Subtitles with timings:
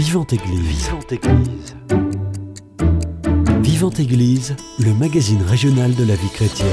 [0.00, 0.86] Vivante Église.
[0.86, 1.76] Vivante Église.
[3.60, 6.68] Vivante Église, le magazine régional de la vie chrétienne.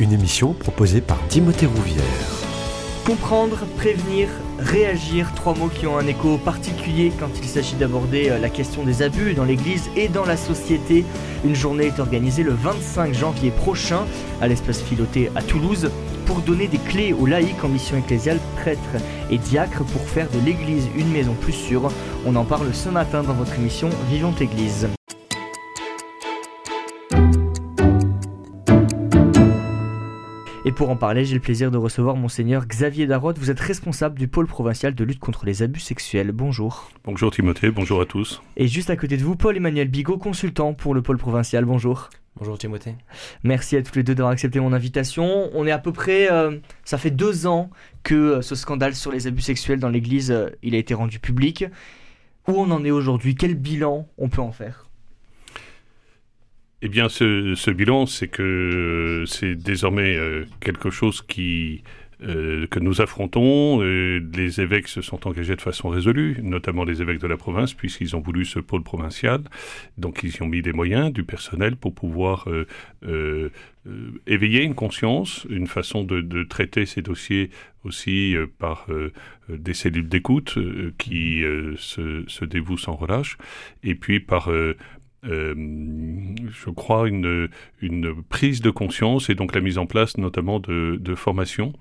[0.00, 2.02] Une émission proposée par Timothée Rouvière.
[3.06, 4.28] Comprendre, prévenir,
[4.58, 8.82] réagir, trois mots qui ont un écho particulier quand il s'agit d'aborder euh, la question
[8.82, 11.04] des abus dans l'Église et dans la société.
[11.44, 14.04] Une journée est organisée le 25 janvier prochain
[14.40, 15.92] à l'espace Philoté à Toulouse
[16.26, 18.80] pour donner des clés aux laïcs en mission ecclésiale, prêtres
[19.30, 21.90] et diacres pour faire de l'Église une maison plus sûre.
[22.26, 24.88] On en parle ce matin dans votre émission Vivante Église.
[30.68, 33.38] Et pour en parler, j'ai le plaisir de recevoir Monseigneur Xavier Darotte.
[33.38, 36.32] Vous êtes responsable du pôle provincial de lutte contre les abus sexuels.
[36.32, 36.90] Bonjour.
[37.04, 38.42] Bonjour Timothée, bonjour à tous.
[38.56, 41.64] Et juste à côté de vous, Paul-Emmanuel Bigot, consultant pour le pôle provincial.
[41.64, 42.10] Bonjour.
[42.34, 42.96] Bonjour Timothée.
[43.44, 45.50] Merci à tous les deux d'avoir accepté mon invitation.
[45.54, 47.70] On est à peu près, euh, ça fait deux ans
[48.02, 51.20] que euh, ce scandale sur les abus sexuels dans l'Église, euh, il a été rendu
[51.20, 51.64] public.
[52.48, 53.36] Où on en est aujourd'hui?
[53.36, 54.85] Quel bilan on peut en faire?
[56.82, 61.82] Eh bien, ce, bilan, c'est que c'est désormais euh, quelque chose qui
[62.22, 63.80] euh, que nous affrontons.
[63.80, 68.14] les évêques se sont engagés de façon résolue, notamment les évêques de la province, puisqu'ils
[68.16, 69.42] ont voulu ce pôle provincial.
[69.96, 72.46] Donc ils y ont mis des moyens, du personnel pour pouvoir
[73.04, 73.50] euh,
[74.26, 77.50] éveiller une conscience, une façon de, traiter ces dossiers
[77.84, 78.86] aussi par
[79.48, 80.58] des cellules d'écoute
[80.98, 81.42] qui
[81.76, 83.38] se, se, dévouent sans relâche,
[83.84, 84.50] et puis par
[85.26, 85.54] euh,
[86.48, 87.48] je crois, une,
[87.80, 91.72] une, prise de conscience et donc la mise en place notamment de, de formations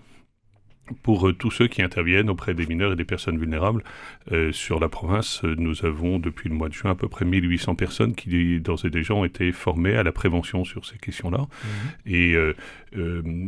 [1.03, 3.83] pour euh, tous ceux qui interviennent auprès des mineurs et des personnes vulnérables.
[4.31, 7.25] Euh, sur la province, euh, nous avons depuis le mois de juin à peu près
[7.25, 11.47] 1800 personnes qui d'ores et déjà ont été formées à la prévention sur ces questions-là.
[12.05, 12.35] Et,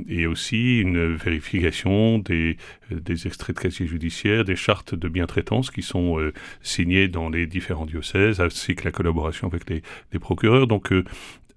[0.09, 2.57] et aussi une vérification des,
[2.91, 6.19] des extraits de casier judiciaire, des chartes de bientraitance qui sont
[6.61, 10.67] signées dans les différents diocèses, ainsi que la collaboration avec les, les procureurs.
[10.67, 10.93] Donc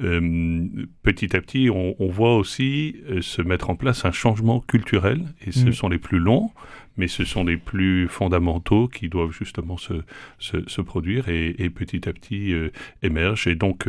[0.03, 5.25] euh, petit à petit, on, voit aussi euh, se mettre en place un changement culturel,
[5.47, 5.73] et ce mm.
[5.73, 6.51] sont les plus longs,
[6.97, 9.95] mais ce sont les plus fondamentaux qui doivent justement se,
[10.39, 12.71] se, produire et, petit à petit euh,
[13.03, 13.47] émergent.
[13.47, 13.89] Et donc,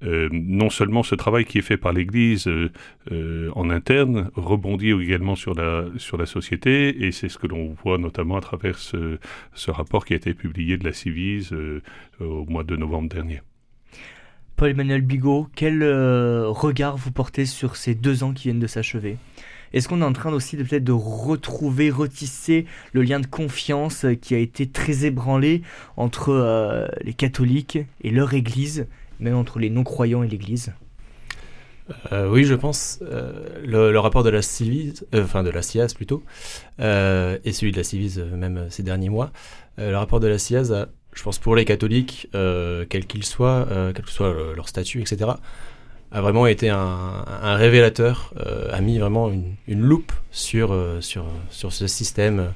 [0.00, 2.48] non seulement ce travail qui est fait par l'Église
[3.10, 7.98] en interne rebondit également sur la, sur la société, et c'est ce que l'on voit
[7.98, 9.18] notamment à travers ce,
[9.54, 11.54] ce, rapport qui a été publié de la Civise
[12.20, 13.40] au mois de novembre dernier.
[14.58, 19.16] Paul-Emmanuel Bigot, quel euh, regard vous portez sur ces deux ans qui viennent de s'achever?
[19.72, 24.04] Est-ce qu'on est en train aussi de peut-être de retrouver, retisser le lien de confiance
[24.20, 25.62] qui a été très ébranlé
[25.96, 28.88] entre euh, les catholiques et leur Église,
[29.20, 30.72] même entre les non-croyants et l'Église?
[32.10, 32.98] Euh, oui, je pense.
[33.64, 36.24] le, rapport de la Civise, enfin de la CIAS plutôt,
[36.80, 39.30] et celui de la Civise même ces derniers mois,
[39.78, 43.66] le rapport de la CIAS a je pense pour les catholiques, euh, quels qu'ils soient,
[43.70, 45.32] euh, quel que soit leur statut, etc.,
[46.10, 51.86] a vraiment été un, révélateur, euh, a mis vraiment une, loupe sur, sur, sur ce
[51.86, 52.54] système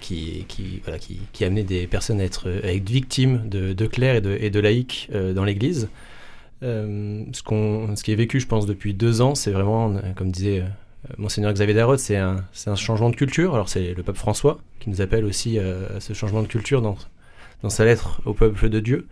[0.00, 4.20] qui, qui, voilà, qui, qui amenait des personnes à être, victimes de, de clercs et
[4.20, 5.88] de, et de laïcs dans l'Église.
[6.62, 10.62] ce, qu'on, ce qui est vécu, je pense, depuis deux ans, c'est vraiment, comme disait
[10.62, 10.68] euh,
[11.18, 12.44] Monseigneur Xavier Darod, c'est un,
[12.76, 13.54] changement de culture.
[13.54, 16.82] Alors c'est le pape François qui nous appelle aussi euh, à ce changement de culture
[16.82, 16.96] dans,
[17.68, 19.06] sa lettre au peuple de Dieu.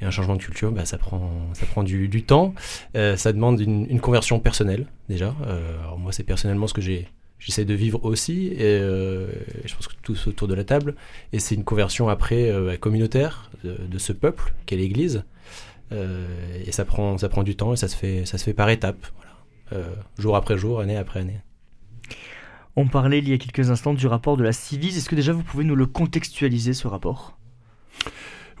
[0.00, 1.20] Et un changement de culture, bah, ça prend,
[1.82, 2.54] du, temps.
[2.96, 5.34] Euh, ça demande une, conversion personnelle, déjà.
[5.82, 8.46] alors moi, c'est personnellement ce que j'essaie de vivre aussi.
[8.46, 10.94] Et je pense que tous autour de la table.
[11.34, 15.22] Et c'est une conversion après communautaire de, ce peuple qu'est l'Église.
[15.92, 18.70] et ça prend, ça prend du temps et ça se fait, ça se fait par
[18.70, 19.06] étapes.
[19.16, 19.29] Voilà.
[19.72, 21.40] Euh, jour après jour, année après année.
[22.76, 24.96] On parlait il y a quelques instants du rapport de la Civise.
[24.96, 27.36] Est-ce que déjà vous pouvez nous le contextualiser, ce rapport?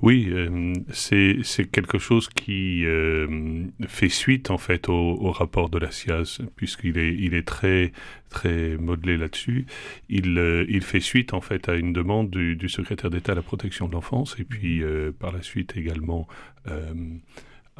[0.02, 5.90] Oui, euh, c'est quelque chose qui euh, fait suite en fait au, rapport de la
[5.90, 7.92] SIAZ, puisqu'il est, il est très,
[8.30, 9.66] très modelé là-dessus.
[10.08, 10.38] Il,
[10.68, 13.88] il fait suite en fait à une demande du, du secrétaire d'État à la protection
[13.88, 14.82] de l'enfance, et puis
[15.18, 16.26] par la suite également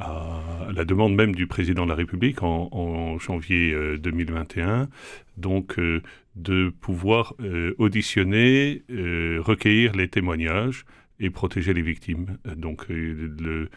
[0.00, 4.86] à la demande même du président de la République en, janvier 2021, euh,
[5.36, 6.02] donc euh,
[6.36, 8.82] de pouvoir euh, auditionner,
[9.38, 10.84] recueillir les témoignages
[11.18, 12.38] et protéger les victimes.
[12.56, 13.68] Donc le,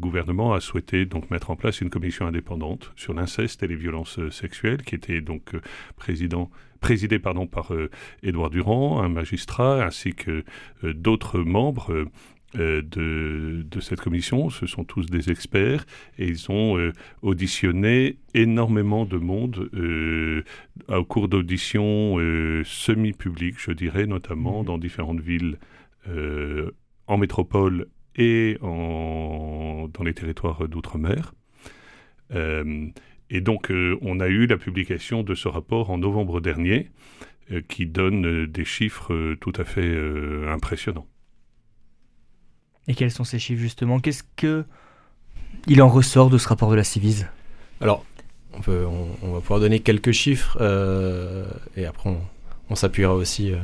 [0.00, 4.18] gouvernement a souhaité donc mettre en place une commission indépendante sur l'inceste et les violences
[4.30, 5.52] sexuelles, qui était donc
[5.96, 6.50] président,
[6.80, 7.34] présidée par
[8.22, 10.44] Édouard Durand, un magistrat, ainsi que
[10.82, 12.06] d'autres membres
[12.58, 14.50] euh, de, de, cette commission.
[14.50, 15.84] Ce sont tous des experts
[16.18, 16.92] et ils ont euh,
[17.22, 20.42] auditionné énormément de monde euh,
[20.88, 22.16] au cours d'auditions
[22.64, 24.66] semi-publiques, je dirais, notamment mmh.
[24.66, 25.58] dans différentes villes
[27.08, 31.34] en métropole et en, dans les territoires d'outre-mer.
[32.32, 36.90] et donc, on a eu la publication de ce rapport en novembre dernier,
[37.68, 39.96] qui donne des chiffres tout à fait
[40.48, 41.08] impressionnants.
[42.88, 43.98] Et quels sont ces chiffres justement?
[44.00, 44.64] Qu'est-ce que
[45.66, 47.26] il en ressort de ce rapport de la Civise?
[47.80, 48.04] Alors,
[48.68, 51.46] on, va pouvoir donner quelques chiffres euh,
[51.76, 52.14] et après
[52.70, 53.56] on, s'appuiera aussi euh,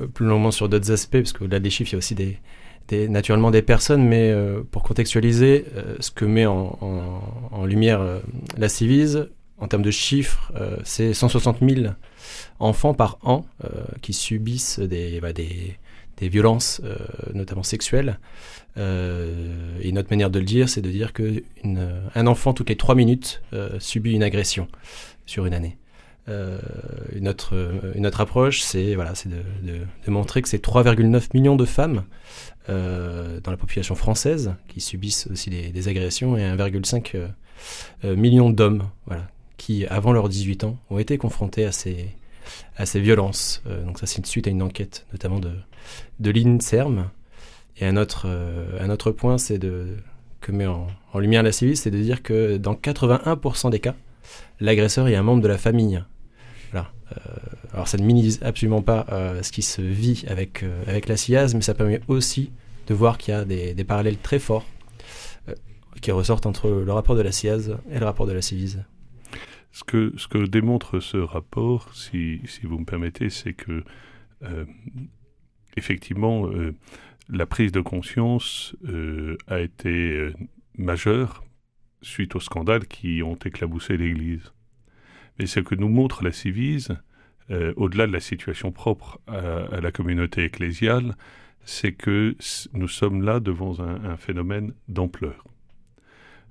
[0.00, 3.08] euh, plus longuement sur d'autres aspects parce qu'au-delà des chiffres, il y a aussi des,
[3.08, 4.34] naturellement des personnes, mais
[4.70, 5.64] pour contextualiser,
[6.00, 8.02] ce que met en, lumière
[8.58, 10.52] la Civise en termes de chiffres,
[10.84, 11.92] c'est 160 000
[12.58, 13.46] enfants par an
[14.02, 15.78] qui subissent des, bah, des,
[16.18, 16.96] des violences, euh,
[17.32, 18.18] notamment sexuelles.
[18.76, 22.94] Euh, et notre manière de le dire, c'est de dire qu'un enfant, toutes les trois
[22.94, 24.68] minutes, euh, subit une agression
[25.26, 25.78] sur une année.
[26.26, 27.54] une, autre,
[27.94, 32.04] une autre approche, c'est de, de, de, montrer que c'est 3,9 millions de femmes
[32.68, 37.28] dans la population française qui subissent aussi des, agressions et 1,5
[38.16, 38.88] million d'hommes
[39.58, 42.08] qui, avant leurs 18 ans, ont été confrontés à ces,
[42.78, 43.62] à ces violences.
[43.84, 45.50] donc ça, c'est une suite à une enquête, notamment de,
[46.20, 47.10] de l'INSERM.
[47.76, 49.96] Et un autre, euh, un autre point, c'est de
[50.40, 50.88] que met en,
[51.18, 53.94] lumière la civile, c'est de dire que dans 81% des cas,
[54.60, 56.04] l'agresseur est un membre de la famille.
[56.70, 56.92] Voilà.
[57.12, 57.20] Euh,
[57.72, 61.52] alors ça ne minimise absolument pas euh, ce qui se vit avec, avec la CIAS,
[61.54, 62.52] mais ça permet aussi
[62.88, 64.66] de voir qu'il y a des, parallèles très forts
[66.02, 68.84] qui ressortent entre le rapport de la CIAS et le rapport de la Civise.
[69.72, 73.82] Ce que, ce que démontre ce rapport, si, si vous me permettez, c'est que
[75.76, 76.74] effectivement, euh,
[77.28, 80.32] la prise de conscience euh, a été euh,
[80.76, 81.44] majeure
[82.02, 84.52] suite aux scandales qui ont éclaboussé l'Église.
[85.38, 86.96] Mais ce que nous montre la Civise,
[87.76, 91.16] au-delà de la situation propre à, la communauté ecclésiale,
[91.64, 92.36] c'est que
[92.72, 95.44] nous sommes là devant un, phénomène d'ampleur.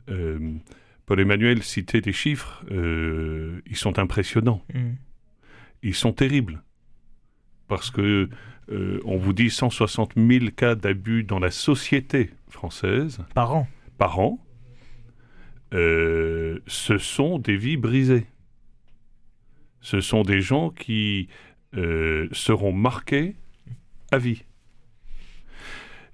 [0.07, 4.79] Paul Emmanuel citait des chiffres, ils sont impressionnants, mmh.
[5.83, 6.63] ils sont terribles,
[7.67, 8.27] parce que
[8.71, 13.19] euh, on vous dit 160 000 cas d'abus dans la société française.
[13.33, 13.67] Par an.
[13.97, 14.39] Par an.
[15.73, 18.27] Euh, ce sont des vies brisées.
[19.81, 21.27] Ce sont des gens qui
[21.75, 23.35] euh, seront marqués
[24.11, 24.43] à vie.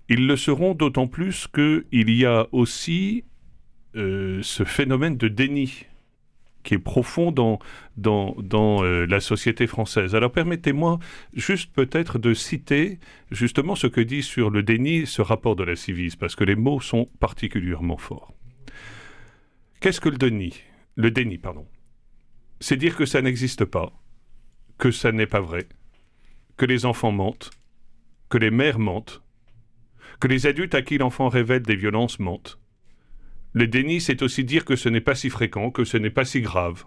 [0.07, 3.25] Ils le seront d'autant plus qu'il y a aussi
[3.95, 5.85] ce phénomène de déni
[6.63, 7.59] qui est profond dans,
[8.83, 10.15] euh, la société française.
[10.15, 10.99] Alors permettez-moi
[11.33, 12.99] juste peut-être de citer
[13.31, 16.55] justement ce que dit sur le déni ce rapport de la Civise, parce que les
[16.55, 18.33] mots sont particulièrement forts.
[19.79, 20.53] Qu'est-ce que le déni?
[20.95, 21.65] Le déni, pardon.
[22.59, 23.93] C'est dire que ça n'existe pas,
[24.77, 25.67] que ça n'est pas vrai,
[26.57, 27.51] que les enfants mentent,
[28.29, 29.21] que les mères mentent,
[30.19, 32.58] que les adultes à qui l'enfant révèle des violences mentent,
[33.53, 36.25] le déni, c'est aussi dire que ce n'est pas si fréquent, que ce n'est pas
[36.25, 36.85] si grave,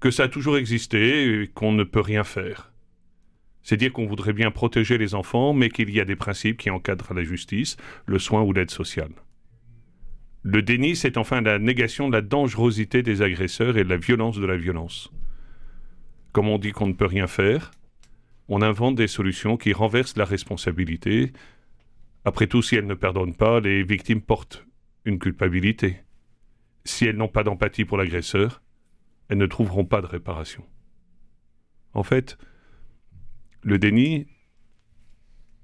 [0.00, 2.72] que ça a toujours existé et qu'on ne peut rien faire.
[3.62, 6.70] C'est dire qu'on voudrait bien protéger les enfants, mais qu'il y a des principes qui
[6.70, 7.76] encadrent la justice,
[8.06, 9.12] le soin ou l'aide sociale.
[10.42, 14.38] Le déni, c'est enfin la négation de la dangerosité des agresseurs et de la violence
[14.38, 15.12] de la violence.
[16.32, 17.70] Comme on dit qu'on ne peut rien faire,
[18.48, 21.32] on invente des solutions qui renversent la responsabilité.
[22.24, 24.67] Après tout, si elles ne pardonnent pas, les victimes portent
[25.08, 26.02] une culpabilité.
[26.84, 28.62] Si elles n'ont pas d'empathie pour l'agresseur,
[29.28, 30.64] elles ne trouveront pas de réparation.
[31.94, 32.38] En fait,
[33.62, 34.28] le déni,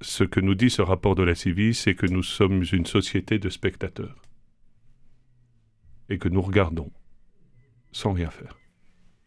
[0.00, 3.38] ce que nous dit ce rapport de la CIVI, c'est que nous sommes une société
[3.38, 4.20] de spectateurs
[6.08, 6.90] et que nous regardons
[7.92, 8.58] sans rien faire.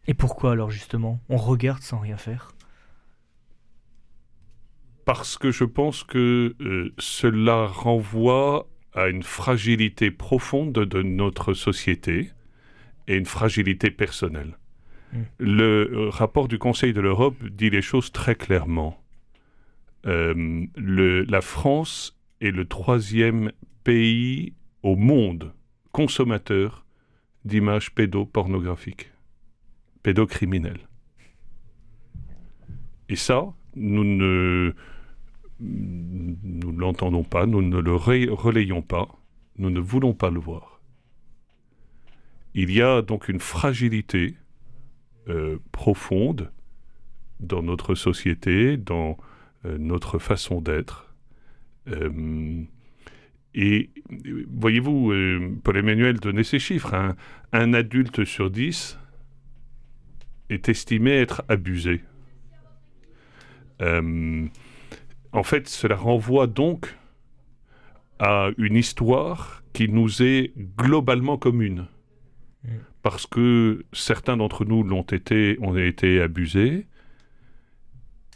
[0.06, 2.52] Et pourquoi alors justement on regarde sans rien faire?
[5.04, 8.68] Parce que je pense que euh, cela renvoie
[8.98, 12.32] à une fragilité profonde de notre société
[13.06, 14.58] et une fragilité personnelle.
[15.12, 15.22] Hmm.
[15.38, 19.00] Le euh, rapport du Conseil de l'Europe dit les choses très clairement.
[20.06, 23.52] Euh, la France est le troisième
[23.84, 25.54] pays au monde
[25.92, 26.84] consommateur
[27.44, 29.12] d'images pédopornographiques,
[30.02, 30.88] pédocriminelles.
[33.08, 34.74] Et ça, nous ne
[35.60, 39.08] nous ne l'entendons pas, nous ne le relayons pas,
[39.56, 40.80] nous ne voulons pas le voir.
[42.54, 44.36] Il y a donc une fragilité
[45.28, 46.50] euh, profonde
[47.40, 49.16] dans notre société, dans
[49.64, 51.14] euh, notre façon d'être.
[51.88, 52.64] Euh,
[53.54, 53.90] Et
[54.50, 55.12] voyez-vous,
[55.64, 56.94] Paul Emmanuel donnait ces chiffres.
[56.94, 57.16] Un,
[57.52, 58.98] un adulte sur dix
[60.48, 62.02] est estimé être abusé.
[65.32, 66.96] En fait, cela renvoie donc
[68.18, 71.86] à une histoire qui nous est globalement commune.
[72.64, 72.70] Mm.
[73.02, 76.86] Parce que certains d'entre nous l'ont été, ont été abusés,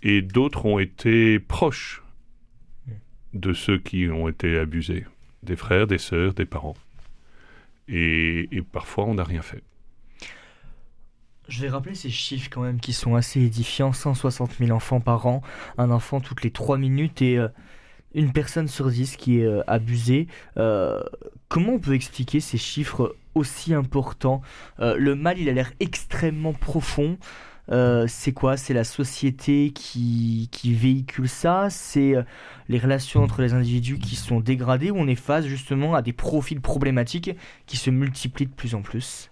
[0.03, 2.03] et d'autres ont été proches
[2.87, 2.93] mm.
[3.35, 5.07] de ceux qui ont été abusés,
[5.43, 6.77] des frères, des sœurs, des parents.
[7.89, 9.63] Et, et parfois, on n'a rien fait.
[11.53, 13.93] Je vais rappeler ces chiffres quand même qui sont assez édifiants.
[13.93, 15.43] 160 000 enfants par an,
[15.77, 17.49] un enfant toutes les 3 minutes et euh,
[18.15, 20.29] une personne sur dix qui est euh, abusée.
[20.57, 21.03] Euh,
[21.49, 24.41] comment on peut expliquer ces chiffres aussi importants?
[24.79, 27.19] Le mal, il a l'air extrêmement profond.
[27.69, 28.57] c'est quoi?
[28.57, 31.69] C'est la société qui, qui véhicule ça?
[31.69, 32.15] C'est
[32.69, 34.91] les relations entre les individus qui sont dégradées?
[34.91, 38.81] Ou on est face justement à des profils problématiques qui se multiplient de plus en
[38.81, 39.32] plus?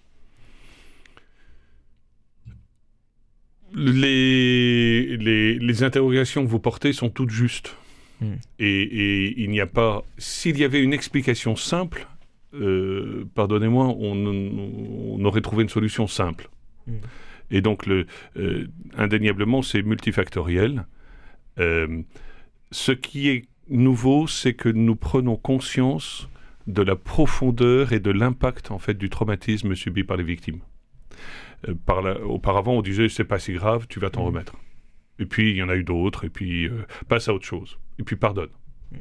[3.75, 7.77] Les, les, les interrogations que vous portez sont toutes justes.
[8.21, 8.35] Hmm.
[8.59, 10.03] Et, il n'y a pas.
[10.19, 12.07] S'il y avait une explication simple,
[12.55, 16.49] euh, pardonnez-moi, on, aurait trouvé une solution simple.
[16.87, 16.99] Hmm.
[17.51, 20.87] Et donc, le, euh, indéniablement, c'est multifactoriel.
[21.59, 22.03] Euh,
[22.71, 26.29] ce qui est nouveau, c'est que nous prenons conscience
[26.67, 30.61] de la profondeur et de l'impact en fait du traumatisme subi par les victimes.
[31.87, 34.27] Par auparavant, on disait c'est pas si grave, tu vas t'en hmm.
[34.27, 34.57] remettre.
[35.19, 36.71] Et puis il y en a eu d'autres, et puis
[37.09, 38.51] passe à autre chose et puis pardonne.
[38.91, 38.97] Mm.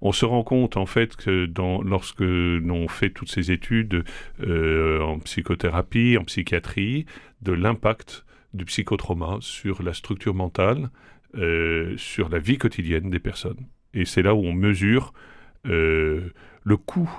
[0.00, 4.04] On se rend compte en fait que dans, lorsque l'on fait toutes ces études
[4.40, 7.06] euh, en psychothérapie, en psychiatrie,
[7.40, 8.24] de l'impact
[8.54, 10.90] du psychotrauma sur la structure mentale,
[11.36, 13.66] euh, sur la vie quotidienne des personnes.
[13.94, 15.12] Et c'est là où on mesure
[15.66, 16.30] euh,
[16.62, 17.10] le coût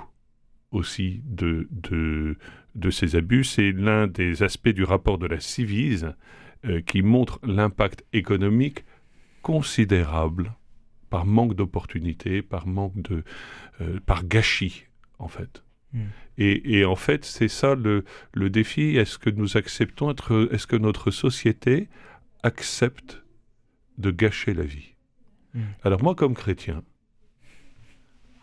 [0.70, 2.36] aussi de, de,
[2.74, 3.44] de ces abus.
[3.44, 6.14] C'est l'un des aspects du rapport de la Civise
[6.86, 8.84] qui montre l'impact économique
[9.42, 10.54] considérable
[11.10, 13.22] par manque d'opportunités, par manque de,
[13.80, 14.86] euh, par gâchis
[15.20, 15.62] en fait.
[15.92, 16.06] Hmm.
[16.38, 18.96] Et, en fait, c'est ça le, le défi.
[18.96, 21.88] Est-ce que nous acceptons être, est-ce que notre société
[22.42, 23.22] accepte
[23.98, 24.94] de gâcher la vie?
[25.54, 25.60] Hmm.
[25.84, 26.82] Alors moi, comme chrétien,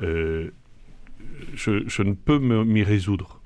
[0.02, 0.52] euh,
[1.54, 3.41] je, je, ne peux m'y résoudre.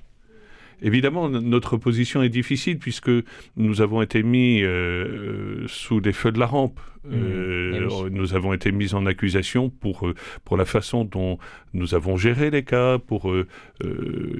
[0.82, 3.12] Évidemment, notre position est difficile puisque
[3.56, 6.80] nous avons été mis euh, euh, sous les feux de la rampe.
[7.06, 7.14] Mmh.
[7.14, 10.12] Euh, eh nous avons été mis en accusation pour,
[10.44, 11.38] pour la façon dont
[11.74, 12.98] nous avons géré les cas.
[12.98, 13.34] Pour,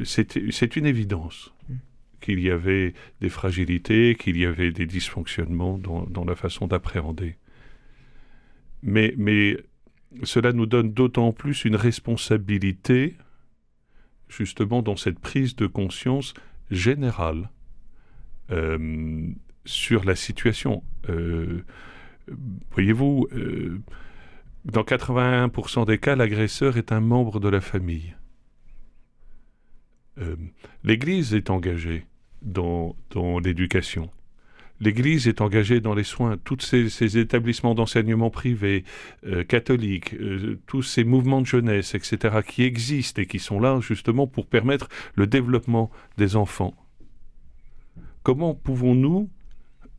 [0.04, 1.74] c'est une évidence mmh.
[2.22, 7.36] qu'il y avait des fragilités, qu'il y avait des dysfonctionnements dans, dans la façon d'appréhender.
[8.84, 9.58] Mais, mais
[10.24, 13.16] cela nous donne d'autant plus une responsabilité
[14.36, 16.34] justement dans cette prise de conscience
[16.72, 17.50] générale
[18.52, 19.28] euh,
[19.66, 20.84] sur la situation.
[21.10, 21.64] Euh,
[22.72, 23.82] voyez-vous, euh,
[24.66, 28.16] dans 81% des cas, l'agresseur est un membre de la famille.
[30.86, 32.06] L'Église est engagée
[32.42, 34.10] dans, dans l'éducation.
[34.82, 38.84] L'Église est engagée dans les soins, tous ces, établissements d'enseignement privés,
[39.26, 43.80] euh, catholiques, euh, tous ces mouvements de jeunesse, etc., qui existent et qui sont là
[43.80, 46.74] justement pour permettre le développement des enfants.
[48.24, 49.30] Comment pouvons-nous,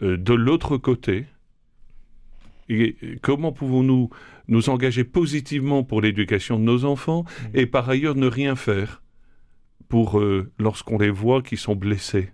[0.02, 1.24] euh, de l'autre côté,
[2.68, 4.10] et comment pouvons-nous
[4.48, 7.46] nous engager positivement pour l'éducation de nos enfants mmh.
[7.54, 9.02] et par ailleurs ne rien faire
[9.88, 10.20] pour
[10.58, 12.32] lorsqu'on les voit qui sont blessés,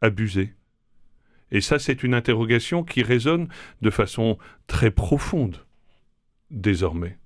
[0.00, 0.54] abusés?
[1.50, 3.48] Et ça, c'est une interrogation qui résonne
[3.82, 5.64] de façon très profonde
[6.50, 7.16] désormais.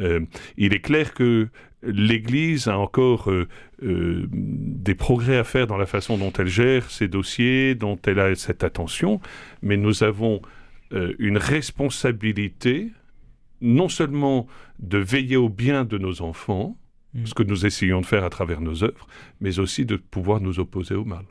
[0.00, 0.20] Euh,
[0.56, 1.48] il est clair que
[1.82, 3.46] l'Église a encore euh,
[3.82, 8.18] euh, des progrès à faire dans la façon dont elle gère ses dossiers, dont elle
[8.18, 9.20] a cette attention,
[9.62, 10.40] mais nous avons
[11.18, 12.92] une responsabilité
[13.60, 14.46] non seulement
[14.78, 16.76] de veiller au bien de nos enfants,
[17.14, 17.26] mm.
[17.26, 19.08] ce que nous essayons de faire à travers nos œuvres,
[19.40, 21.24] mais aussi de pouvoir nous opposer au mal.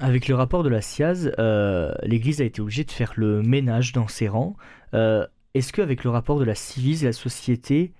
[0.00, 3.92] Avec le rapport de la SIAZ, euh, l'Église a été obligée de faire le ménage
[3.92, 4.56] dans ses rangs.
[4.92, 7.92] Euh, est-ce qu'avec le rapport de la Civise, la société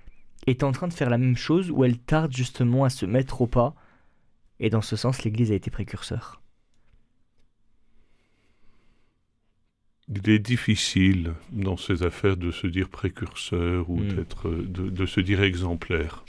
[0.47, 3.43] est en train de faire la même chose ou elle tarde justement à se mettre
[3.43, 3.75] au pas?
[4.59, 6.41] Et dans ce sens, l'Église a été précurseur.
[10.09, 14.09] Il est difficile dans ces affaires de se dire précurseur ou hmm.
[14.09, 16.25] d'être, de, de, se dire exemplaire.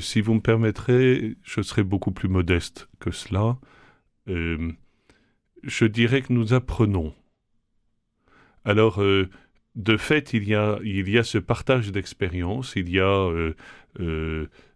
[0.00, 3.56] Si vous me permettrez, je serai beaucoup plus modeste que cela.
[4.28, 4.72] Euh,
[5.62, 7.14] je dirais que nous apprenons.
[8.64, 9.28] Alors, euh,
[9.74, 13.52] de fait, il y a, il y a ce partage d'expérience, il y a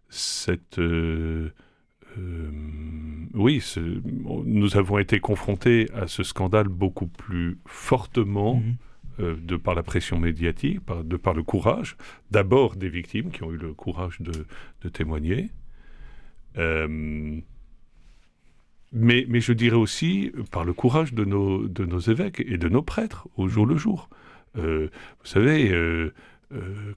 [0.09, 0.79] cette...
[3.33, 3.63] oui,
[4.45, 8.55] nous avons été confrontés à ce scandale beaucoup plus fortement.
[8.55, 8.75] Mhm.
[9.19, 11.97] Euh, de par la pression médiatique, de par le courage,
[12.31, 15.49] d'abord des victimes qui ont eu le courage de, témoigner,
[16.57, 17.41] euh,
[18.91, 23.47] mais, je dirais aussi par le courage de nos, évêques et de nos prêtres au
[23.47, 24.09] jour le jour.
[24.57, 25.71] Euh, vous savez,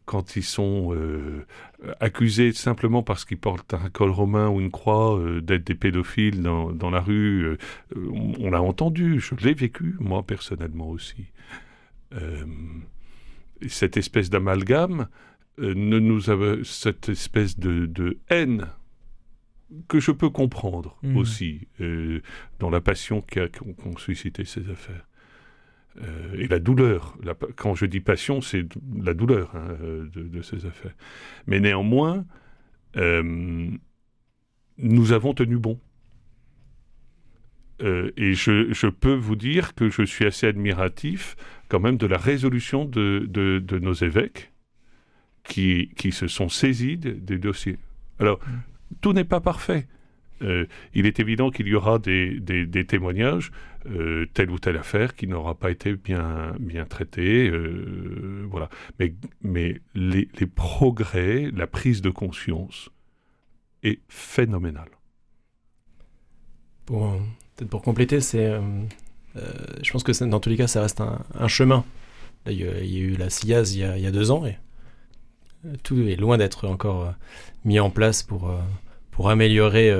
[0.06, 0.96] quand ils sont
[2.00, 6.90] accusés simplement parce qu'ils portent un col romain ou une croix d'être des pédophiles dans,
[6.90, 7.58] la rue,
[7.94, 11.26] on l'a entendu, je l'ai vécu moi personnellement aussi.
[12.14, 12.44] Euh,
[13.68, 15.08] cette espèce d'amalgame
[15.58, 18.68] euh, cette espèce de, haine
[19.88, 21.16] que je peux comprendre mmh.
[21.16, 22.20] aussi euh,
[22.58, 25.06] dans la passion qu'ont suscité ces affaires.
[26.38, 27.16] et la douleur.
[27.56, 29.76] quand je dis passion, c'est la douleur hein,
[30.14, 30.94] de, ces affaires.
[31.46, 32.24] Mais néanmoins,
[32.96, 33.78] nous
[35.12, 35.78] avons tenu bon.
[37.80, 41.36] et je, je, peux vous dire que je suis assez admiratif
[41.72, 44.52] quand même de la résolution de, de, nos évêques
[45.42, 47.78] qui, qui, se sont saisis des dossiers.
[48.18, 48.71] Alors, mm.
[49.00, 49.86] Tout n'est pas parfait.
[50.42, 53.52] Euh, il est évident qu'il y aura des, des, témoignages,
[53.86, 57.48] euh, telle ou telle affaire qui n'aura pas été bien, bien traitée.
[57.48, 58.68] Euh, voilà.
[58.98, 62.90] Mais, mais les, les, progrès, la prise de conscience
[63.84, 64.90] est phénoménale.
[66.86, 67.12] Pour,
[67.56, 68.58] peut-être pour compléter, c'est
[69.36, 69.40] euh,
[69.82, 71.84] je pense que dans tous les cas, ça reste un, chemin.
[72.46, 74.58] il, y a, eu la CIAZ il y a, deux ans et
[75.82, 77.10] tout est loin d'être encore euh,
[77.64, 78.50] mis en place pour,
[79.10, 79.94] pour améliorer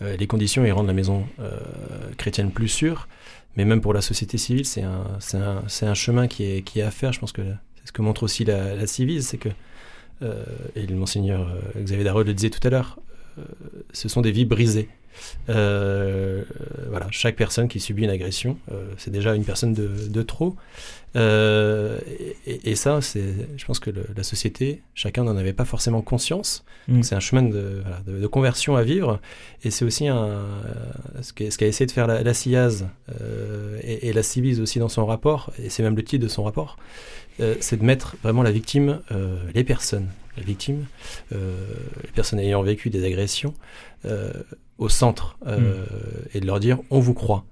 [0.00, 1.26] les conditions et rendre la maison
[2.16, 3.08] chrétienne plus sûre.
[3.56, 6.82] Mais même pour la société civile, c'est un, un, un, chemin qui est, qui est
[6.82, 7.12] à faire.
[7.12, 7.42] Je pense que
[7.76, 9.48] c'est ce que montre aussi la, la Civise, c'est que,
[10.76, 12.98] et le monseigneur Xavier Dareux le disait tout à l'heure,
[13.92, 14.88] ce sont des vies brisées.
[15.48, 16.42] Euh,
[16.88, 20.56] voilà, chaque personne qui subit une agression, euh, c'est déjà une personne de, trop.
[21.16, 21.98] Euh,
[22.46, 26.64] et, ça, c'est, je pense que la société, chacun n'en avait pas forcément conscience.
[26.88, 27.02] Mm.
[27.02, 29.20] C'est un chemin de, de, conversion à vivre.
[29.64, 30.46] Et c'est aussi un,
[31.22, 32.86] ce qu'a essayé de faire la, la CIAZ
[33.82, 36.78] et, la Civise aussi dans son rapport, et c'est même le titre de son rapport,
[37.60, 39.00] c'est de mettre vraiment la victime,
[39.54, 40.86] les personnes, la victime,
[41.32, 43.54] les personnes ayant vécu des agressions,
[44.78, 45.86] au centre euh, mm.
[46.34, 47.44] et de leur dire on vous croit.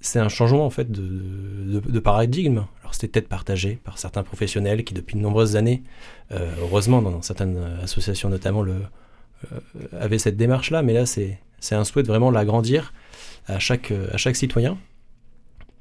[0.00, 2.64] C'est un changement en fait de, de, paradigme.
[2.82, 5.82] Alors c'était peut-être partagé par certains professionnels qui depuis de nombreuses années,
[6.32, 9.58] euh, heureusement dans, certaines associations notamment, le, euh,
[9.98, 11.38] avaient cette démarche-là, mais là c'est
[11.70, 12.92] un souhait de vraiment l'agrandir
[13.46, 14.76] à chaque, à chaque citoyen.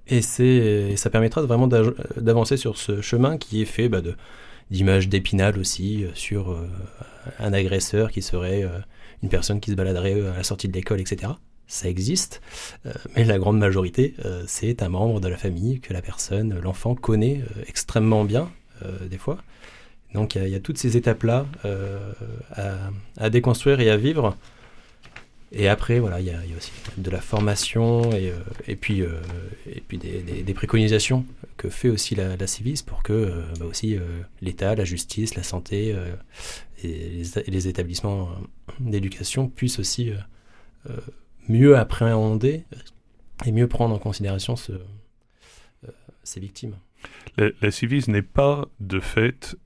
[0.07, 4.01] Et, et ça permettra vraiment d'avancer sur ce chemin qui est fait bah,
[4.71, 6.57] d'images d'épinal aussi sur
[7.39, 8.65] un agresseur qui serait
[9.23, 11.31] une personne qui se baladerait euh, à la sortie de l'école, etc.
[11.65, 12.41] Ça existe,
[12.85, 16.59] euh, mais la grande majorité, euh, c'est un membre de la famille que la personne,
[16.59, 18.51] l'enfant, connaît extrêmement bien,
[19.09, 19.37] des fois.
[20.13, 21.45] Donc il y, a toutes ces étapes-là
[23.17, 24.35] à, déconstruire et à vivre.
[25.55, 30.53] Et après, voilà, il y, a aussi de la formation et, puis, et puis des,
[30.55, 31.25] préconisations
[31.57, 33.97] que fait aussi la, la Civis pour que bah aussi
[34.41, 35.95] l'État, la justice, la santé
[36.83, 38.29] et les, établissements
[38.79, 40.17] d'éducation puissent aussi euh,
[40.89, 40.99] euh,
[41.47, 42.65] mieux appréhender
[43.45, 45.91] et mieux prendre en considération ce, euh,
[46.23, 46.75] ces victimes.
[47.37, 47.69] La, la
[48.07, 49.57] n'est pas de fait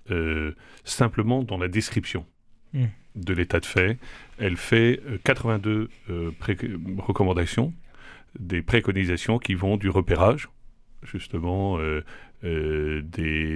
[0.84, 2.26] simplement dans la description
[2.74, 2.86] hmm.
[3.18, 3.98] De l'état de fait.
[4.38, 5.90] Elle fait 82
[6.98, 7.74] recommandations,
[8.40, 10.48] des préconisations qui vont du repérage,
[11.04, 11.80] justement,
[12.44, 13.02] des,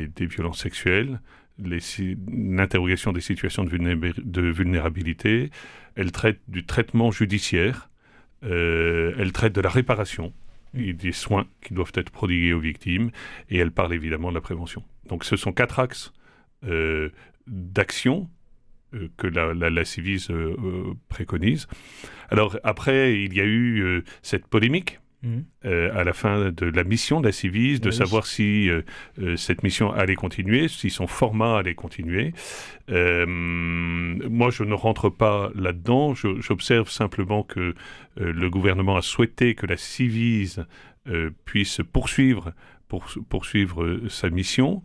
[0.07, 1.19] des, violences sexuelles,
[1.59, 5.51] l'interrogation des situations de, vulnérabilité,
[5.95, 7.89] elle traite du traitement judiciaire,
[8.43, 10.33] euh, elle traite de la réparation
[10.73, 13.11] et des soins qui doivent être prodigués aux victimes,
[13.49, 14.83] et elle parle évidemment de la prévention.
[15.07, 16.13] Donc ce sont quatre axes
[16.65, 17.09] euh,
[17.47, 18.40] d'action euh,
[19.17, 20.31] que la, la, la Civise
[21.09, 21.67] préconise.
[22.29, 24.99] Alors après, il y a eu cette polémique.
[25.65, 28.81] Euh, à la fin de la mission de la Civis, de savoir si euh,
[29.19, 32.33] euh, cette mission allait continuer, si son format allait continuer.
[32.87, 36.15] moi, je ne rentre pas là-dedans.
[36.15, 37.75] J'observe simplement que
[38.17, 40.59] le gouvernement a souhaité que la Civis
[41.45, 42.53] puisse poursuivre,
[42.87, 44.81] pour, poursuivre sa mission.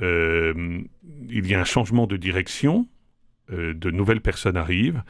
[0.00, 0.86] il
[1.30, 2.86] y a un changement de direction.
[3.50, 5.02] De nouvelles personnes arrivent.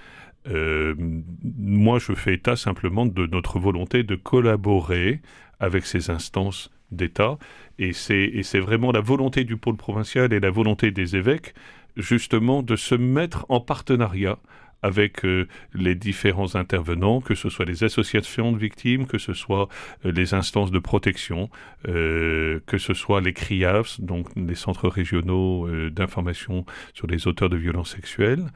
[0.49, 5.21] Euh, moi, je fais état simplement de notre volonté de collaborer
[5.59, 7.39] avec ces instances d'État.
[7.79, 11.55] Et c'est vraiment la volonté du pôle provincial et la volonté des évêques,
[11.97, 14.39] justement, de se mettre en partenariat
[14.83, 19.69] avec euh, les différents intervenants, que ce soit les associations de victimes, que ce soit
[20.05, 21.51] euh, les instances de protection,
[21.89, 27.57] euh, que ce soit les CRIAVS, donc les centres régionaux d'information sur les auteurs de
[27.57, 28.47] violences sexuelles,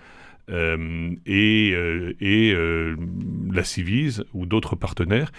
[1.27, 1.69] et,
[2.21, 2.55] et
[3.53, 5.31] la Civise ou d'autres partenaires.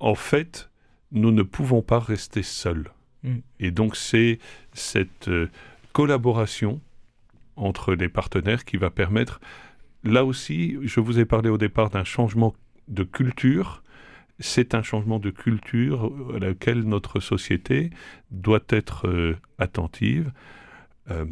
[0.00, 0.70] En fait,
[1.12, 2.90] nous ne pouvons pas rester seuls.
[3.24, 3.36] Mm.
[3.60, 4.38] Et donc c'est
[4.72, 5.28] cette
[5.92, 6.80] collaboration
[7.56, 9.38] entre les partenaires qui va permettre
[10.04, 12.54] là aussi, je vous ai parlé au départ d'un changement
[12.88, 13.82] de culture.
[14.40, 17.90] C'est un changement de culture à laquelle notre société
[18.30, 20.32] doit être euh, attentive,
[21.10, 21.24] euh,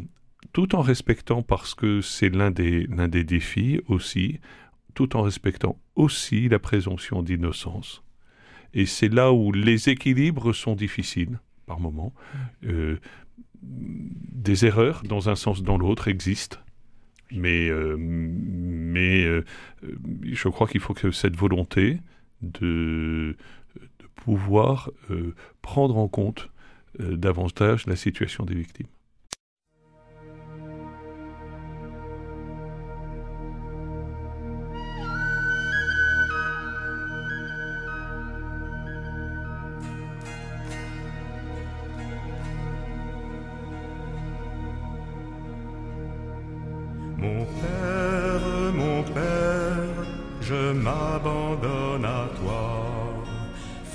[0.51, 2.87] tout en respectant, parce que c'est l'un des,
[3.23, 4.39] défis aussi,
[4.93, 8.03] tout en respectant aussi la présomption d'innocence.
[8.73, 12.13] Et c'est là où les équilibres sont difficiles par moments.
[12.65, 12.97] Euh,
[13.61, 16.57] des erreurs dans un sens dans l'autre existent.
[17.31, 19.43] Mais, euh, mais euh,
[20.23, 21.99] je crois qu'il faut que cette volonté
[22.41, 23.35] de,
[24.15, 26.49] pouvoir euh, prendre en compte
[26.99, 28.87] davantage la situation des victimes.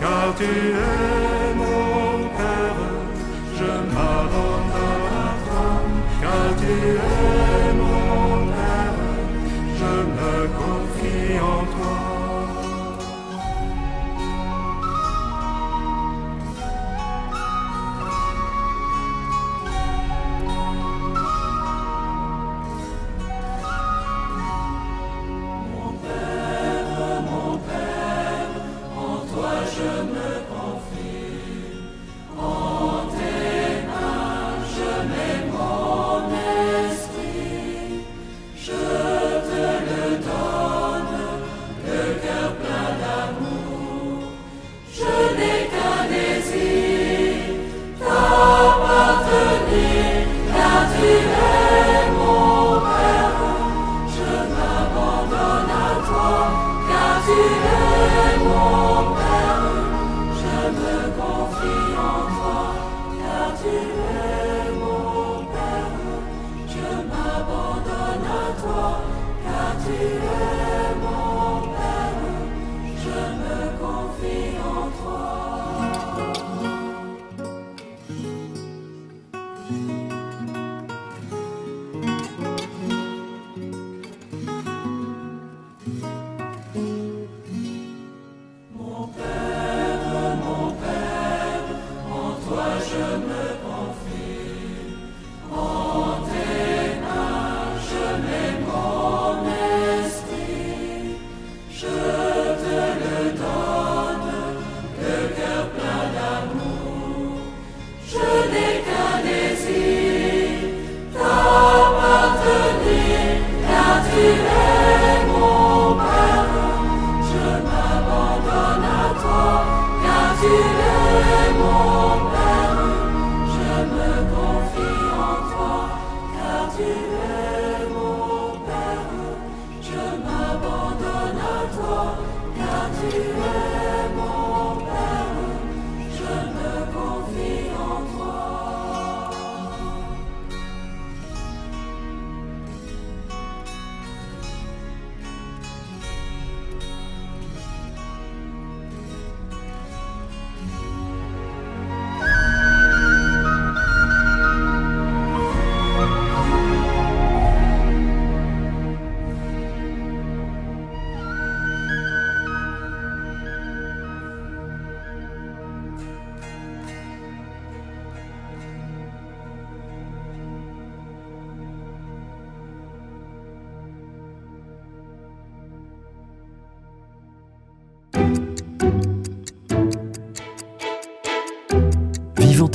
[0.00, 1.87] Cautiemo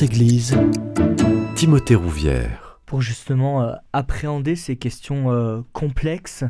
[0.03, 0.59] Église,
[1.55, 2.77] Timothée Rouvière.
[2.85, 6.43] Pour justement euh, appréhender ces questions euh, complexes,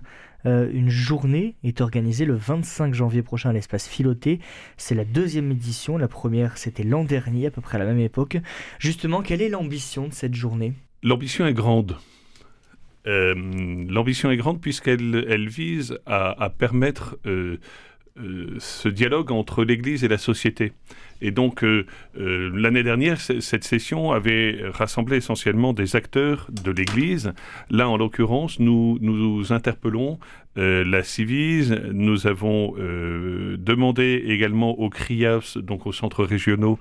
[0.48, 4.40] euh, une journée est organisée le 25 janvier prochain à l'espace Philoté.
[4.78, 6.00] C'est la deuxième édition.
[6.00, 8.38] La première, c'était l'an dernier, à peu près à la même époque.
[8.80, 10.74] Justement, quelle est l'ambition de cette journée?
[11.04, 11.98] L'ambition est grande.
[13.06, 13.36] Euh,
[13.88, 17.20] L'ambition est grande puisqu'elle elle vise à, à permettre
[18.16, 20.74] ce dialogue entre l'Église et la société.
[21.24, 21.86] Et donc, euh,
[22.20, 27.34] euh, l'année dernière, cette session avait rassemblé essentiellement des acteurs de l'Église.
[27.70, 30.20] Là, en l'occurrence, nous nous interpellons
[30.58, 31.72] euh, la Civise.
[31.94, 36.78] Nous avons euh, demandé également au CRIAS, donc aux centres régionaux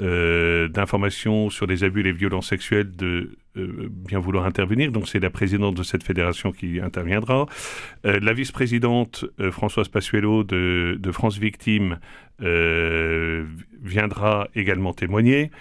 [0.00, 4.90] euh, d'information sur les abus et les violences sexuelles, de euh, bien vouloir intervenir.
[4.90, 7.46] Donc, c'est la présidente de cette fédération qui interviendra.
[8.04, 12.00] Euh, la vice-présidente Françoise Passuelo de, France Victime
[12.42, 13.44] euh,
[13.80, 15.52] viendra également témoigner.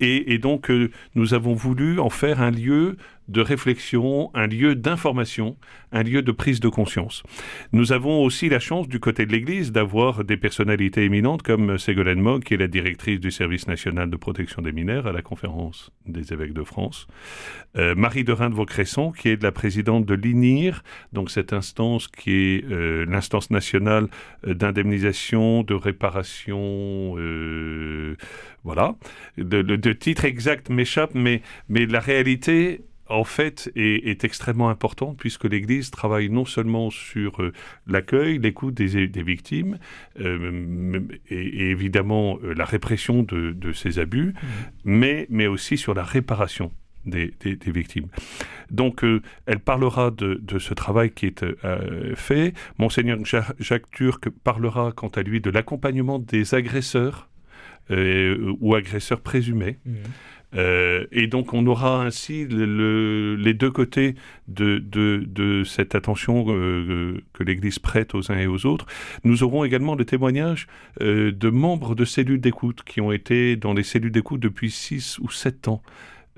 [0.00, 0.70] Et, donc,
[1.14, 2.96] nous avons voulu en faire un lieu
[3.28, 5.56] de réflexion, un lieu d'information,
[5.92, 7.22] un lieu de prise de conscience.
[7.72, 12.20] Nous avons aussi la chance du côté de l'Église d'avoir des personnalités éminentes comme Ségolène
[12.20, 15.90] Mogg, qui est la directrice du service national de protection des mineurs à la conférence
[16.06, 17.06] des évêques de France,
[17.76, 22.30] euh, Marie de de Vaucresson, qui est la présidente de l'INIR, donc cette instance qui
[22.30, 24.08] est euh, l'instance nationale
[24.46, 27.16] euh, d'indemnisation, de réparation,
[28.64, 28.96] voilà.
[29.36, 35.44] Le titre exact m'échappe, mais, mais la réalité en fait, est, est extrêmement importante puisque
[35.44, 37.52] l'Église travaille non seulement sur euh,
[37.86, 39.78] l'accueil, l'écoute des, des victimes
[40.20, 44.34] euh, et, et évidemment euh, la répression de, de ces abus,
[44.84, 46.72] mais, mais aussi sur la réparation
[47.06, 48.08] des, des- des victimes.
[48.70, 52.52] Donc, euh, elle parlera de, de ce travail qui est euh, fait.
[52.78, 57.30] Monseigneur Ja- Jacques Turc parlera quant à lui de l'accompagnement des agresseurs
[57.90, 59.78] euh, ou agresseurs présumés.
[60.54, 64.14] Euh, et donc on aura ainsi le- le- les deux côtés
[64.46, 68.86] de, cette attention euh, que l'Église prête aux uns et aux autres.
[69.24, 70.66] Nous aurons également le témoignage
[71.02, 75.18] euh, de membres de cellules d'écoute qui ont été dans les cellules d'écoute depuis 6
[75.18, 75.82] ou 7 ans.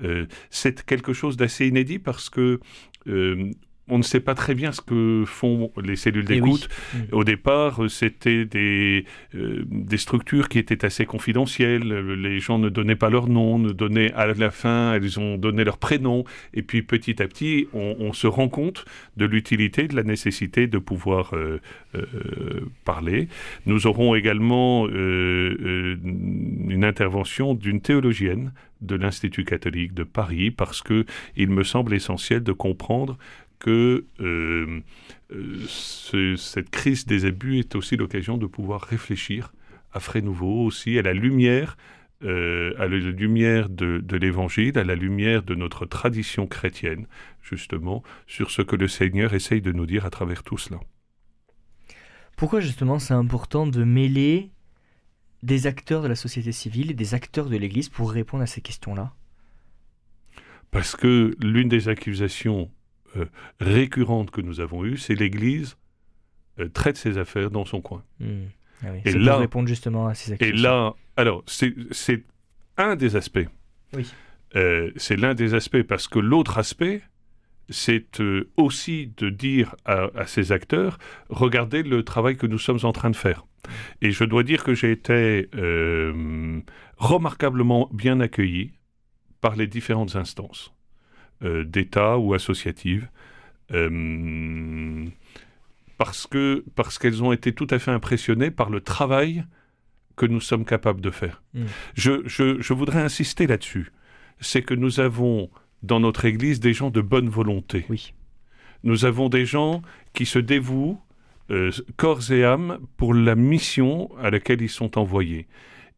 [0.03, 2.59] Euh, C'est quelque chose d'assez inédit parce que
[3.07, 3.51] euh,
[3.91, 6.51] on ne sait pas très bien ce que font les cellules Eh oui.
[6.51, 6.69] d'écoute.
[6.93, 6.97] Mm.
[7.11, 11.91] Au départ, euh, c'était des, euh, des structures qui étaient assez confidentielles.
[11.91, 15.37] Euh, Les gens ne donnaient pas leur nom, ne donnaient à la fin, elles ont
[15.37, 16.23] donné leur prénom.
[16.53, 18.85] Et puis petit à petit, on, on se rend compte
[19.17, 21.59] de l'utilité, de la nécessité de pouvoir euh,
[21.95, 22.01] euh,
[22.85, 23.27] parler.
[23.65, 31.49] Nous aurons également une intervention d'une théologienne de l'Institut catholique de Paris parce que il
[31.49, 33.17] me semble essentiel de comprendre
[33.65, 34.81] que euh,
[35.67, 39.53] ce- cette crise des abus est aussi l'occasion de pouvoir réfléchir
[39.93, 41.77] à frais nouveaux aussi, à la lumière,
[42.23, 47.05] euh, à la lumière de, de l'Évangile, à la lumière de notre tradition chrétienne,
[47.51, 50.79] justement, sur ce que le Seigneur essaye de nous dire à travers tout cela.
[52.37, 54.49] Pourquoi justement c'est important de mêler
[55.43, 58.61] des acteurs de la société civile et des acteurs de l'Église pour répondre à ces
[58.61, 59.13] questions-là?
[60.71, 62.69] Parce que l'une des accusations
[63.17, 63.25] euh,
[63.59, 65.77] récurrentes que nous avons eues, c'est l'Église
[66.59, 68.03] euh, traite ses affaires dans son coin.
[68.19, 68.43] Hmm.
[68.83, 70.61] Ah oui, Et là- pour répondre justement à ces Et accusations.
[70.63, 72.23] là, alors, c'est
[72.77, 73.47] un des aspects.
[73.93, 74.09] Oui.
[74.55, 77.01] Euh, c'est l'un des aspects parce que l'autre aspect,
[77.69, 78.21] c'est
[78.57, 80.97] aussi de dire à, à ces acteurs,
[81.29, 83.45] regardez le travail que nous sommes en train de faire.
[84.01, 85.47] Et je dois dire que j'ai été
[86.97, 88.71] remarquablement bien accueilli
[89.39, 90.73] par les différentes instances
[91.41, 93.09] d'État ou associatives.
[93.73, 95.05] euh,
[95.97, 99.45] parce que parce qu'elles ont été tout à fait impressionnées par le travail
[100.15, 101.41] que nous sommes capables de faire.
[101.53, 101.63] Mm.
[101.95, 103.91] Je, je- je voudrais insister là-dessus.
[104.39, 105.49] C'est que nous avons
[105.83, 107.85] dans notre Église des gens de bonne volonté.
[107.89, 108.13] Oui.
[108.83, 109.81] Nous avons des gens
[110.13, 110.99] qui se dévouent
[111.51, 115.47] euh, corps et âme pour la mission à laquelle ils sont envoyés.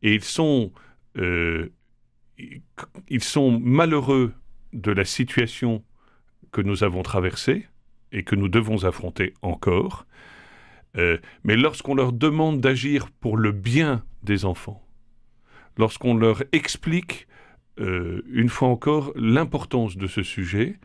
[0.01, 0.71] Et ils sont,
[1.17, 1.69] euh,
[3.09, 4.33] ils sont malheureux
[4.73, 5.83] de la situation
[6.51, 7.67] que nous avons traversée
[8.11, 10.05] et que nous devons affronter encore.
[10.97, 14.85] Euh, mais lorsqu'on leur demande d'agir pour le bien des enfants,
[15.77, 17.27] lorsqu'on leur explique
[17.79, 20.77] euh, une fois encore l'importance de ce sujet,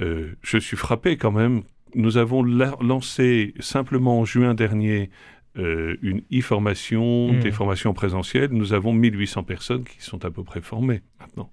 [0.00, 1.62] euh, je suis frappé quand même.
[1.94, 5.10] Nous avons la- lancé simplement en juin dernier
[5.56, 7.40] euh, une e-formation, Mm.
[7.40, 8.50] des formations présentielles.
[8.52, 11.50] Nous avons 1800 personnes qui sont à peu près formées maintenant,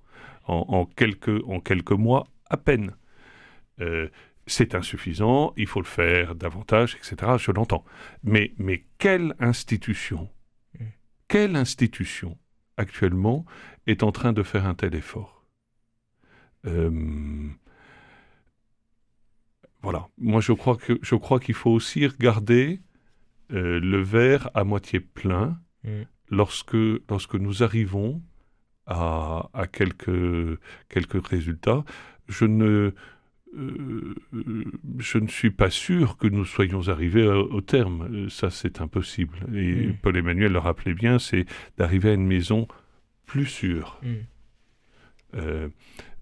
[0.47, 2.95] en, en quelques, en quelques mois à peine.
[3.79, 4.09] Euh,
[4.45, 7.33] c'est insuffisant, il faut le faire davantage, etc.
[7.37, 7.83] Je l'entends.
[8.23, 10.29] Mais, mais quelle institution,
[11.27, 12.37] quelle institution
[12.77, 13.45] actuellement
[13.87, 15.45] est en train de faire un tel effort?
[16.65, 17.49] Euh,
[19.81, 20.07] voilà.
[20.17, 22.81] Moi, je crois que je crois qu'il faut aussi regarder
[23.51, 26.03] euh, le verre à moitié plein Mm.
[26.29, 26.77] lorsque
[27.09, 28.21] lorsque nous arrivons
[28.87, 31.83] à, à quelques quelques résultats.
[32.27, 32.93] Je ne
[33.55, 34.15] euh,
[34.99, 38.07] je ne suis pas sûr que nous soyons arrivés au, terme.
[38.11, 39.37] Euh, Ça, c'est impossible.
[39.53, 39.93] Et Mm.
[40.01, 41.45] Paul Emmanuel le rappelait bien, c'est
[41.77, 42.67] d'arriver à une maison
[43.25, 43.99] plus sûre.
[44.03, 44.15] Mm.
[45.35, 45.69] Euh,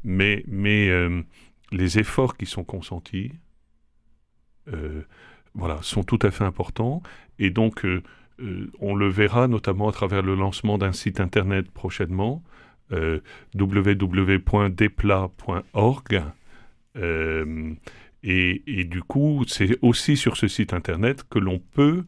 [0.04, 1.21] mais mais euh,
[1.71, 3.32] les efforts qui sont consentis
[5.54, 7.01] voilà, sont tout à fait importants.
[7.39, 7.86] Et donc,
[8.39, 12.43] euh, on le verra notamment à travers le lancement d'un site internet prochainement,
[12.91, 13.21] euh,
[13.56, 16.24] www.desplat.org.
[16.98, 17.74] Euh,
[18.28, 22.06] et, du coup, c'est aussi sur ce site internet que l'on peut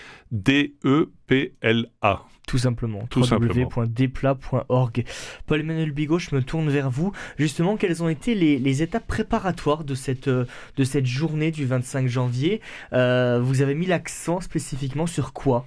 [0.84, 2.24] D-E-P-L-A.
[2.46, 3.06] Tout simplement.
[3.08, 5.04] Tout www.desplat.org.
[5.46, 7.12] Paul-Emmanuel Bigot, je me tourne vers vous.
[7.38, 10.44] Justement, quelles ont été les, les étapes préparatoires de cette, euh,
[10.76, 12.60] de cette journée du 25 janvier?
[12.92, 15.66] Euh, Vous avez mis l'accent spécifiquement sur quoi?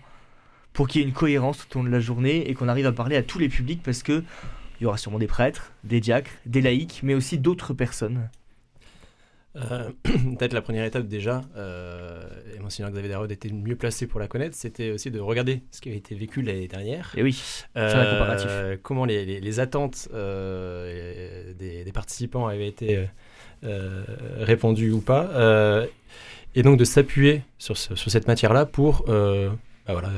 [0.76, 2.86] Pour qu'il y ait une cohérence tout au long de la journée et qu'on arrive
[2.86, 4.24] à parler à tous les publics parce que
[4.80, 8.30] il y aura sûrement des prêtres, des diacres, des laïcs, mais aussi d'autres personnes.
[9.56, 12.22] Euh, Peut-être la première étape déjà, euh,
[12.54, 15.80] et Monseigneur Xavier Darod était mieux placé pour la connaître, c'était aussi de regarder ce
[15.80, 17.14] qui avait été vécu l'année dernière.
[17.16, 17.42] Et oui,
[17.74, 18.52] faire un comparatif.
[18.84, 23.06] Comment les, les- les attentes euh, des, des participants avaient été euh,
[23.64, 24.04] euh,
[24.40, 25.30] répondues ou pas.
[25.36, 25.88] euh,
[26.54, 29.50] et donc de s'appuyer sur, ce- sur cette matière-là pour euh,
[29.88, 30.10] bah voilà,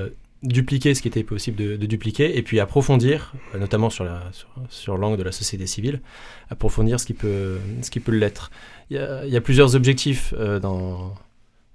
[0.43, 4.47] dupliquer ce qui était possible de, dupliquer et puis approfondir, euh, notamment sur la- sur,
[4.69, 6.01] sur l'angle de la société civile,
[6.49, 8.51] approfondir ce qui peut, ce qui peut l'être.
[8.89, 11.13] Il y a, plusieurs objectifs euh, dans,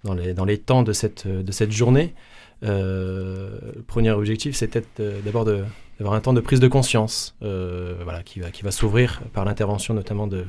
[0.04, 2.14] dans, les, dans les temps de cette, de cette journée.
[2.62, 4.84] Euh, le premier objectif, c'était
[5.24, 9.44] d'abord d'avoir un temps de prise de conscience voilà, qui va, qui va s'ouvrir par
[9.44, 10.44] l'intervention notamment de,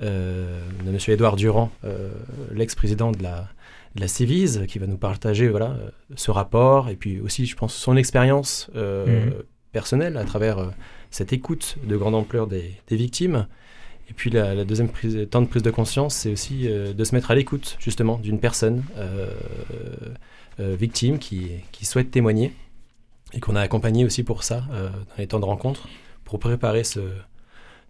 [0.00, 0.98] de M.
[1.08, 1.70] Édouard Durand,
[2.52, 3.48] l'ex-président de la,
[4.00, 7.74] la Civise, qui va nous partager voilà, euh, ce rapport et puis aussi, je pense,
[7.74, 9.32] son expérience euh, Mhm.
[9.72, 10.66] personnelle à travers euh,
[11.10, 13.46] cette écoute de grande ampleur des, des victimes.
[14.08, 17.04] Et puis la, la deuxième prise, temps de prise de conscience, c'est aussi euh, de
[17.04, 18.82] se mettre à l'écoute justement d'une personne
[20.58, 22.52] victime qui, qui souhaite témoigner
[23.34, 25.86] et qu'on a accompagné aussi pour ça dans les temps de rencontre
[26.24, 27.00] pour préparer ce,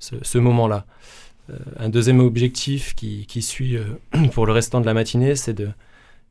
[0.01, 0.85] ce, ce moment-là.
[1.79, 3.79] Un deuxième objectif qui, qui suit
[4.33, 5.69] pour le restant de la matinée, c'est de,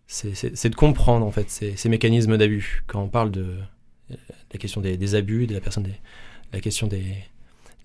[0.08, 2.84] c'est, de comprendre en fait ces, mécanismes d'abus.
[2.88, 3.58] Quand on parle de
[4.12, 4.16] euh,
[4.54, 5.96] la question des, abus, de la personne des,
[6.54, 7.16] la question des,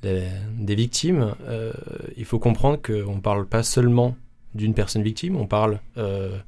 [0.02, 1.72] des, victimes, euh,
[2.16, 4.16] il faut comprendre qu'on ne parle pas seulement
[4.54, 6.38] d'une personne victime, on parle euh,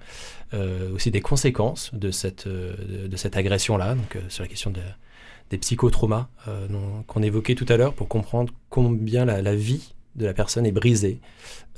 [0.92, 4.80] aussi des conséquences de cette, de, cette agression-là, donc sur la question de-
[5.50, 6.28] des psychotraumas
[7.06, 11.20] qu'on évoquait tout à l'heure, pour comprendre combien la vie de la personne est brisée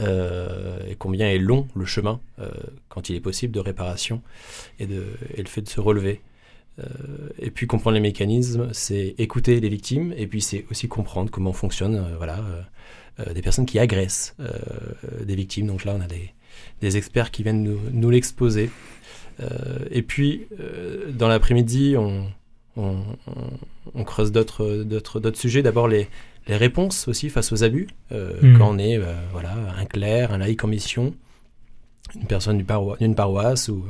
[0.00, 2.48] euh, et combien est long le chemin euh,
[2.88, 4.22] quand il est possible de réparation
[4.78, 5.04] et, de,
[5.36, 6.20] le fait de se relever.
[6.80, 6.84] Euh,
[7.38, 11.52] et puis comprendre les mécanismes, c'est écouter les victimes et puis c'est aussi comprendre comment
[11.52, 12.42] fonctionnent voilà,
[13.32, 14.36] des personnes qui agressent
[15.22, 15.68] des victimes.
[15.68, 18.70] Donc là, on a des, experts qui viennent nous, l'exposer.
[19.90, 20.48] Et puis,
[21.10, 22.26] dans l'après-midi, on,
[22.76, 25.62] on, creuse d'autres sujets.
[25.62, 26.08] D'abord, les,
[26.46, 27.88] les réponses aussi face aux abus.
[28.11, 28.59] Mhm.
[28.59, 31.14] Quand on est euh, voilà, un clerc, un laïc en mission,
[32.14, 33.85] une personne d'une paroisse ou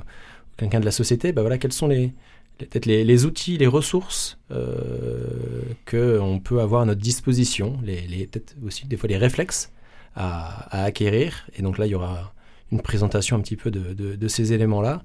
[0.57, 2.13] quelqu'un de la société, bah voilà, quels sont les,
[2.61, 8.03] les- peut-être les, les outils, les ressources euh, qu'on peut avoir à notre disposition, les,
[8.03, 9.73] les- peut-être aussi des fois les réflexes
[10.15, 11.47] à, à acquérir.
[11.57, 12.33] Et donc là, il y aura
[12.75, 15.03] une présentation un petit peu de, de- de ces éléments-là.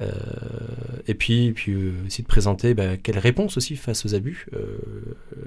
[0.00, 0.10] Euh,
[1.06, 4.46] et puis, puis euh, aussi de présenter bah, quelles réponses aussi face aux abus.
[4.52, 4.76] Euh,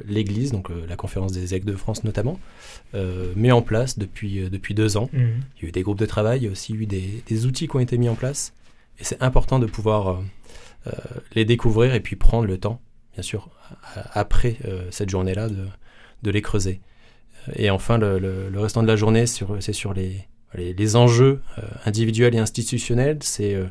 [0.06, 2.40] L'Église, donc euh, la conférence des évêques de France notamment,
[2.96, 5.10] euh, met en place depuis, euh, depuis deux ans.
[5.14, 5.42] Mhm.
[5.58, 7.46] Il y a eu des groupes de travail, il y a aussi eu des, des
[7.46, 8.54] outils qui ont été mis en place.
[9.00, 10.16] Et c'est important de pouvoir euh,
[10.88, 10.92] euh,
[11.36, 12.82] les découvrir et puis prendre le temps,
[13.14, 13.50] bien sûr,
[14.14, 15.66] après euh, cette journée-là, de,
[16.24, 16.82] de les creuser.
[17.56, 21.42] Et enfin, le, le- le restant de la journée, c'est sur les, les, les enjeux
[21.58, 23.20] euh, individuels et institutionnels.
[23.22, 23.66] C'est euh,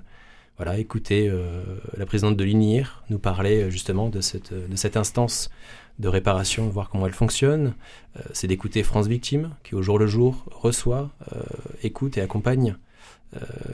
[0.56, 1.62] voilà, écouter euh,
[1.96, 5.50] la présidente de l'INIR nous parler euh, justement de cette, de cette instance
[5.98, 7.74] de réparation, voir comment elle fonctionne.
[8.32, 11.10] c'est d'écouter France Victime, qui au jour le jour reçoit,
[11.82, 12.76] écoute et accompagne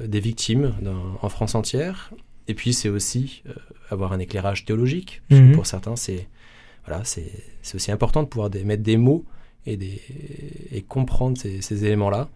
[0.02, 0.72] des victimes
[1.20, 2.11] en France entière.
[2.48, 3.42] Et puis c'est aussi
[3.90, 5.20] avoir un éclairage théologique.
[5.28, 5.52] Mhm.
[5.52, 6.26] Pour certains, c'est
[6.86, 7.30] voilà, c'est
[7.74, 9.26] aussi important de pouvoir mettre des mots
[9.66, 10.00] et, des,
[10.72, 12.30] et comprendre ces, ces éléments-là.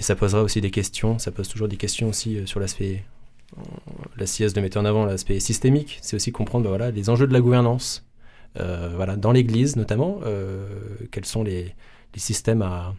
[0.00, 3.04] Et ça posera aussi des questions, ça pose toujours des questions aussi euh, sur l'aspect,
[3.58, 3.62] euh,
[4.16, 7.26] la CIS de mettre en avant l'aspect systémique, c'est aussi comprendre bah, voilà, les enjeux
[7.26, 8.08] de la gouvernance,
[8.58, 10.20] euh, voilà, dans l'Église notamment,
[11.10, 11.74] quels sont les,
[12.16, 12.94] systèmes à,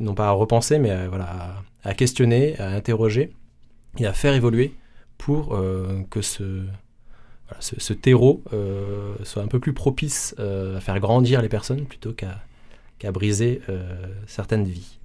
[0.00, 3.34] non pas à repenser, mais voilà, à, questionner, à interroger
[3.98, 4.72] et à faire évoluer
[5.18, 5.54] pour
[6.08, 6.62] que ce,
[7.60, 8.42] ce, terreau
[9.22, 13.60] soit un peu plus propice à faire grandir les personnes plutôt qu'à briser
[14.26, 14.98] certaines vies.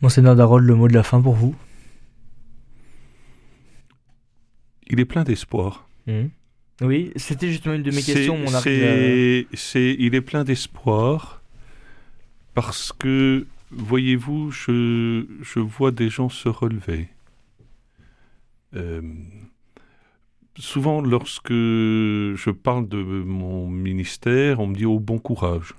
[0.00, 1.56] Monseigneur Darol, le mot de la fin pour vous
[4.88, 5.88] Il est plein d'espoir.
[6.06, 6.26] Mmh.
[6.82, 8.38] Oui, c'était justement une de mes questions.
[8.64, 11.42] Il est plein d'espoir
[12.54, 17.08] parce que, voyez-vous, je, je vois des gens se relever.
[18.74, 19.02] Euh,
[20.56, 25.74] souvent, lorsque je parle de mon ministère, on me dit au bon courage,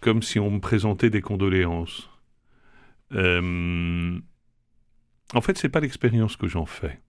[0.00, 2.08] comme si on me présentait des condoléances.
[3.12, 4.18] Euh,
[5.34, 7.00] en fait, c'est pas l'expérience que j'en fais.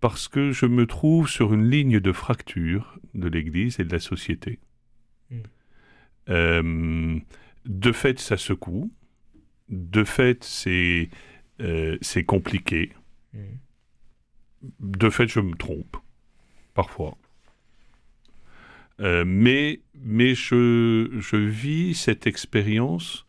[0.00, 4.00] Parce que je me trouve sur une ligne de fracture de l'Église et de la
[4.00, 4.58] société.
[5.30, 5.42] Hmm.
[6.28, 7.20] Euh,
[7.64, 8.92] de fait, ça secoue.
[9.68, 11.08] De fait, c'est
[11.60, 12.92] euh, compliqué.
[13.32, 13.58] Hmm.
[14.80, 15.96] De fait, je me trompe.
[16.74, 17.16] Parfois.
[18.98, 23.26] mais mais je, je vis cette expérience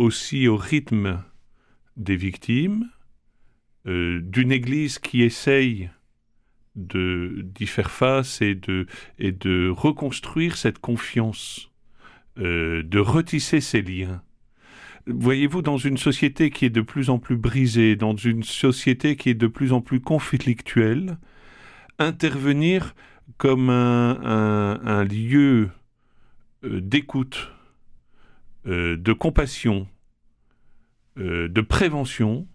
[0.00, 1.22] aussi au rythme
[1.98, 2.88] des victimes,
[3.86, 5.90] euh, d'une Église qui essaye
[6.74, 8.86] d'y faire face et de,
[9.18, 11.70] et de reconstruire cette confiance,
[12.38, 14.22] euh, de retisser ces liens.
[15.06, 19.28] Voyez-vous, dans une société qui est de plus en plus brisée, dans une société qui
[19.28, 21.18] est de plus en plus conflictuelle,
[21.98, 22.94] intervenir
[23.36, 25.68] comme un, lieu
[26.64, 27.50] euh, d'écoute,
[28.66, 29.88] euh, de compassion,
[31.18, 32.46] euh, de prévention,